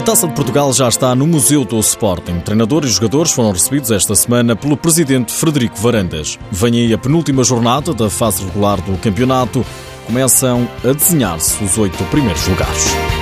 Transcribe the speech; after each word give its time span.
A 0.00 0.02
Taça 0.02 0.26
de 0.26 0.32
Portugal 0.32 0.72
já 0.72 0.88
está 0.88 1.14
no 1.14 1.26
Museu 1.26 1.62
do 1.62 1.78
Sporting. 1.78 2.40
Treinador 2.40 2.86
e 2.86 2.88
jogadores 2.88 3.32
foram 3.32 3.52
recebidos 3.52 3.90
esta 3.90 4.14
semana 4.14 4.56
pelo 4.56 4.74
presidente 4.74 5.30
Frederico 5.30 5.78
Varandas. 5.78 6.38
Vem 6.50 6.72
aí 6.72 6.94
a 6.94 6.96
penúltima 6.96 7.44
jornada 7.44 7.92
da 7.92 8.08
fase 8.08 8.42
regular 8.42 8.80
do 8.80 8.96
campeonato. 8.96 9.62
Começam 10.06 10.66
a 10.82 10.94
desenhar-se 10.94 11.62
os 11.62 11.76
oito 11.76 12.02
primeiros 12.04 12.48
lugares. 12.48 13.19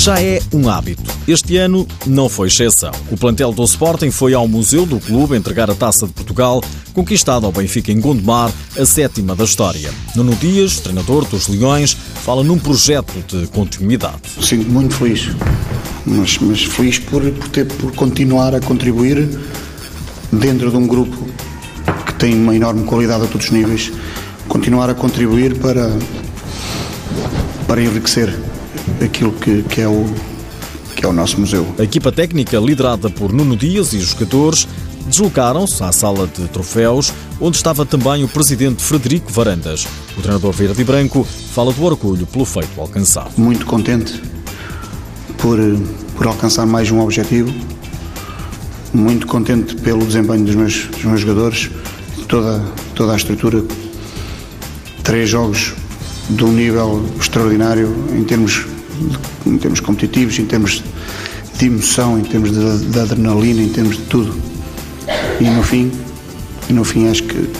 Já 0.00 0.18
é 0.18 0.40
um 0.50 0.66
hábito. 0.66 1.02
Este 1.28 1.58
ano 1.58 1.86
não 2.06 2.26
foi 2.26 2.48
exceção. 2.48 2.90
O 3.10 3.18
plantel 3.18 3.52
do 3.52 3.62
Sporting 3.64 4.10
foi 4.10 4.32
ao 4.32 4.48
Museu 4.48 4.86
do 4.86 4.98
Clube 4.98 5.36
entregar 5.36 5.70
a 5.70 5.74
Taça 5.74 6.06
de 6.06 6.12
Portugal, 6.14 6.64
conquistada 6.94 7.44
ao 7.44 7.52
Benfica 7.52 7.92
em 7.92 8.00
Gondomar, 8.00 8.50
a 8.78 8.86
sétima 8.86 9.36
da 9.36 9.44
história. 9.44 9.90
Nuno 10.16 10.34
Dias, 10.36 10.80
treinador 10.80 11.26
dos 11.26 11.48
Leões, 11.48 11.92
fala 11.92 12.42
num 12.42 12.58
projeto 12.58 13.12
de 13.28 13.46
continuidade. 13.48 14.22
Sinto 14.40 14.70
muito 14.70 14.94
feliz, 14.94 15.28
mas, 16.06 16.38
mas 16.38 16.64
feliz 16.64 16.98
por, 16.98 17.20
por, 17.32 17.48
ter, 17.50 17.66
por 17.66 17.92
continuar 17.92 18.54
a 18.54 18.60
contribuir 18.60 19.28
dentro 20.32 20.70
de 20.70 20.76
um 20.78 20.86
grupo 20.86 21.28
que 22.06 22.14
tem 22.14 22.32
uma 22.32 22.56
enorme 22.56 22.84
qualidade 22.84 23.24
a 23.24 23.26
todos 23.26 23.48
os 23.48 23.52
níveis, 23.52 23.92
continuar 24.48 24.88
a 24.88 24.94
contribuir 24.94 25.58
para, 25.58 25.90
para 27.66 27.82
enriquecer 27.82 28.49
aquilo 29.04 29.32
que, 29.32 29.62
que, 29.62 29.80
é 29.80 29.88
o, 29.88 30.06
que 30.96 31.04
é 31.04 31.08
o 31.08 31.12
nosso 31.12 31.40
museu. 31.40 31.66
A 31.78 31.82
equipa 31.82 32.12
técnica, 32.12 32.58
liderada 32.58 33.08
por 33.10 33.32
Nuno 33.32 33.56
Dias 33.56 33.92
e 33.92 33.96
os 33.96 34.08
jogadores, 34.08 34.66
deslocaram-se 35.06 35.82
à 35.82 35.92
sala 35.92 36.26
de 36.26 36.46
troféus, 36.48 37.12
onde 37.40 37.56
estava 37.56 37.84
também 37.84 38.22
o 38.22 38.28
presidente 38.28 38.82
Frederico 38.82 39.32
Varandas. 39.32 39.86
O 40.16 40.22
treinador 40.22 40.52
verde 40.52 40.80
e 40.80 40.84
branco 40.84 41.24
fala 41.24 41.72
do 41.72 41.82
orgulho 41.82 42.26
pelo 42.26 42.44
feito 42.44 42.80
alcançado. 42.80 43.32
Muito 43.36 43.66
contente 43.66 44.22
por, 45.36 45.58
por 46.16 46.26
alcançar 46.26 46.66
mais 46.66 46.90
um 46.90 47.00
objetivo, 47.00 47.52
muito 48.92 49.26
contente 49.26 49.74
pelo 49.76 50.04
desempenho 50.04 50.44
dos 50.44 50.54
meus, 50.54 50.86
dos 50.86 51.04
meus 51.04 51.20
jogadores, 51.20 51.70
toda, 52.28 52.60
toda 52.94 53.12
a 53.12 53.16
estrutura. 53.16 53.64
Três 55.02 55.28
jogos 55.28 55.74
de 56.30 56.44
um 56.44 56.52
nível 56.52 57.04
extraordinário 57.18 57.94
em 58.12 58.24
termos 58.24 58.66
em 59.46 59.56
termos 59.56 59.80
competitivos, 59.80 60.38
em 60.38 60.44
termos 60.44 60.82
de 61.58 61.66
emoção, 61.66 62.18
em 62.18 62.22
termos 62.22 62.50
de, 62.50 62.86
de 62.86 62.98
adrenalina, 62.98 63.62
em 63.62 63.68
termos 63.68 63.96
de 63.96 64.02
tudo. 64.04 64.34
E 65.40 65.44
no 65.44 65.62
fim, 65.62 65.90
e 66.68 66.72
no 66.72 66.84
fim 66.84 67.08
acho 67.08 67.24
que, 67.24 67.50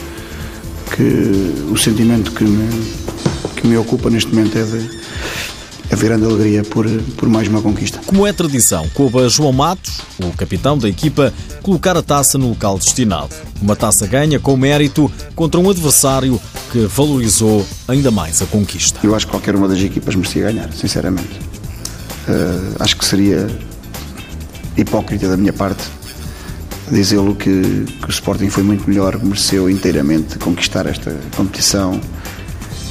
que 0.97 1.71
o 1.71 1.77
sentimento 1.77 2.33
que 2.33 2.45
me, 2.45 2.69
que 3.57 3.67
me 3.67 3.77
ocupa 3.77 4.11
neste 4.11 4.35
momento 4.35 4.59
é 4.59 4.65
de 4.65 5.01
a 5.91 5.97
grande 5.97 6.25
alegria 6.25 6.63
por, 6.63 6.87
por 7.17 7.29
mais 7.29 7.49
uma 7.49 7.61
conquista. 7.61 8.01
Como 8.07 8.25
é 8.25 8.33
tradição, 8.33 8.89
coube 8.95 9.19
a 9.19 9.29
João 9.29 9.53
Matos, 9.53 9.99
o 10.23 10.31
capitão 10.37 10.79
da 10.79 10.89
equipa, 10.89 11.35
colocar 11.63 11.97
a 11.97 12.03
taça 12.03 12.39
no 12.39 12.51
local 12.51 12.79
destinado. 12.79 13.35
Uma 13.61 13.75
taça 13.75 14.07
ganha 14.07 14.39
com 14.39 14.57
mérito 14.57 15.11
contra 15.35 15.61
um 15.61 15.69
adversário 15.69 16.41
que 16.71 16.87
valorizou 16.87 17.67
ainda 17.89 18.11
mais 18.11 18.41
a 18.41 18.47
conquista. 18.47 19.01
Eu 19.03 19.15
acho 19.15 19.27
que 19.27 19.33
qualquer 19.33 19.57
uma 19.57 19.69
das 19.69 19.81
equipas 19.81 20.15
merecia 20.15 20.45
ganhar, 20.45 20.73
sinceramente. 20.73 21.41
Uh, 22.29 22.77
acho 22.79 22.97
que 22.97 23.05
seria 23.05 23.49
hipócrita 24.77 25.29
da 25.29 25.37
minha 25.37 25.53
parte 25.53 25.83
dizê-lo 26.91 27.35
que, 27.35 27.85
que 27.85 28.07
o 28.07 28.11
Sporting 28.11 28.51
foi 28.51 28.63
muito 28.63 28.89
melhor, 28.89 29.19
mereceu 29.23 29.71
inteiramente 29.71 30.39
conquistar 30.39 30.87
esta 30.87 31.15
competição. 31.37 32.01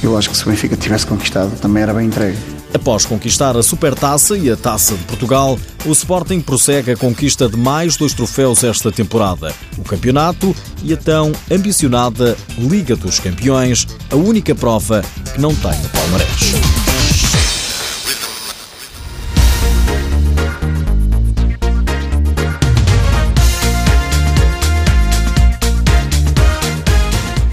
Eu 0.02 0.16
acho 0.16 0.30
que 0.30 0.36
se 0.36 0.44
o 0.44 0.50
Benfica 0.50 0.76
tivesse 0.76 1.06
conquistado 1.06 1.50
também 1.60 1.82
era 1.82 1.92
bem 1.92 2.06
entregue. 2.06 2.38
Após 2.72 3.04
conquistar 3.04 3.56
a 3.56 3.62
Supertaça 3.62 4.38
e 4.38 4.48
a 4.48 4.56
Taça 4.56 4.94
de 4.94 5.02
Portugal, 5.04 5.58
o 5.84 5.90
Sporting 5.90 6.40
prossegue 6.40 6.92
a 6.92 6.96
conquista 6.96 7.48
de 7.48 7.56
mais 7.56 7.96
dois 7.96 8.14
troféus 8.14 8.62
esta 8.64 8.92
temporada: 8.92 9.52
o 9.76 9.82
campeonato 9.82 10.54
e 10.82 10.92
a 10.92 10.96
tão 10.96 11.32
ambicionada 11.50 12.36
Liga 12.56 12.96
dos 12.96 13.18
Campeões, 13.18 13.86
a 14.10 14.16
única 14.16 14.54
prova 14.54 15.02
que 15.34 15.40
não 15.40 15.54
tem 15.54 15.72
o 15.72 15.88
Palmarés. 15.88 16.99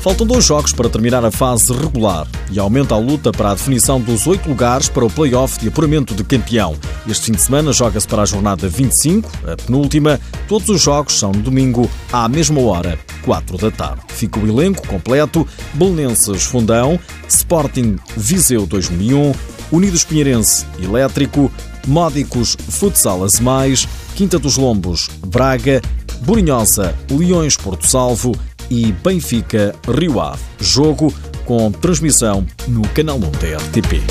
Faltam 0.07 0.25
dois 0.25 0.45
jogos 0.45 0.72
para 0.72 0.88
terminar 0.88 1.25
a 1.25 1.29
fase 1.29 1.73
regular 1.73 2.25
e 2.50 2.57
aumenta 2.57 2.95
a 2.95 2.97
luta 2.97 3.29
para 3.29 3.51
a 3.51 3.53
definição 3.53 4.00
dos 4.00 4.25
oito 4.25 4.47
lugares 4.47 4.88
para 4.88 5.03
o 5.03 5.09
play-off 5.09 5.59
de 5.59 5.68
apuramento 5.68 6.16
de 6.16 6.23
campeão. 6.23 6.78
Este 7.06 7.25
fim 7.25 7.31
de 7.34 7.41
semana 7.41 7.73
joga-se 7.73 8.07
para 8.07 8.22
a 8.22 8.25
jornada 8.25 8.69
25, 8.69 9.29
a 9.45 9.57
penúltima. 9.57 10.18
Todos 10.47 10.69
os 10.69 10.81
jogos 10.81 11.19
são 11.19 11.34
no 11.34 11.41
domingo 11.41 11.91
à 12.09 12.29
mesma 12.29 12.62
hora, 12.62 12.97
4 13.23 13.57
da 13.57 13.69
tarde. 13.69 14.01
Fica 14.07 14.40
o 14.40 14.47
elenco 14.47 14.88
completo: 14.88 15.45
Belenenses 15.73 16.44
Fundão, 16.44 16.97
Sporting 17.28 17.97
Viseu 18.16 18.66
2001, 18.66 19.34
Unidos 19.74 20.06
Pinheirense 20.06 20.66
Elétrico, 20.81 21.51
Módicos 21.85 22.56
Futsal 22.69 23.25
Azemais, 23.25 23.85
Quinta 24.16 24.39
dos 24.39 24.56
Lombos 24.56 25.09
Braga, 25.28 25.81
Borinhosa 26.22 26.95
Leões 27.12 27.57
Porto 27.57 27.85
Salvo 27.85 28.31
e 28.69 28.91
Benfica 28.91 29.73
Rio 29.88 30.19
Ave. 30.19 30.41
Jogo 30.59 31.13
com 31.45 31.72
transmissão 31.72 32.45
no 32.67 32.81
canal 32.89 33.17
1 33.17 33.19
da 33.19 33.57
RTP. 33.57 34.01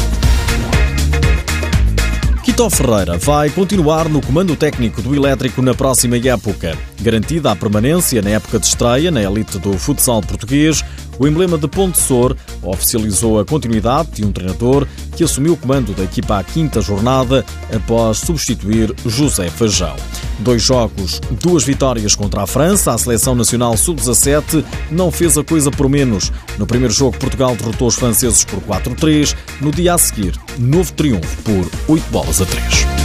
Quito 2.42 2.70
Ferreira 2.70 3.18
vai 3.18 3.50
continuar 3.50 4.08
no 4.08 4.20
comando 4.20 4.56
técnico 4.56 5.02
do 5.02 5.14
Elétrico 5.14 5.60
na 5.60 5.74
próxima 5.74 6.16
época. 6.16 6.78
Garantida 7.00 7.52
a 7.52 7.56
permanência 7.56 8.22
na 8.22 8.30
época 8.30 8.58
de 8.58 8.66
estreia 8.66 9.10
na 9.10 9.22
elite 9.22 9.58
do 9.58 9.78
futsal 9.78 10.20
português, 10.22 10.82
o 11.18 11.26
emblema 11.26 11.56
de 11.56 11.68
Ponte 11.68 11.98
Sor 11.98 12.36
oficializou 12.62 13.38
a 13.38 13.44
continuidade 13.44 14.10
de 14.12 14.24
um 14.24 14.32
treinador 14.32 14.86
que 15.14 15.24
assumiu 15.24 15.54
o 15.54 15.56
comando 15.56 15.94
da 15.94 16.04
equipa 16.04 16.38
à 16.38 16.44
quinta 16.44 16.80
jornada 16.80 17.44
após 17.74 18.18
substituir 18.18 18.94
José 19.06 19.48
Fajão. 19.48 19.96
Dois 20.40 20.62
jogos, 20.62 21.20
duas 21.42 21.64
vitórias 21.64 22.14
contra 22.14 22.42
a 22.42 22.46
França, 22.46 22.92
a 22.92 22.98
seleção 22.98 23.34
nacional 23.34 23.76
sub-17 23.76 24.64
não 24.90 25.10
fez 25.10 25.38
a 25.38 25.44
coisa 25.44 25.70
por 25.70 25.88
menos. 25.88 26.30
No 26.58 26.66
primeiro 26.66 26.92
jogo, 26.92 27.18
Portugal 27.18 27.56
derrotou 27.56 27.88
os 27.88 27.94
franceses 27.94 28.44
por 28.44 28.60
4-3. 28.60 29.34
No 29.60 29.70
dia 29.70 29.94
a 29.94 29.98
seguir, 29.98 30.34
novo 30.58 30.92
triunfo 30.92 31.42
por 31.42 31.70
8 31.88 32.10
bolas 32.10 32.40
a 32.42 32.44
3. 32.44 32.95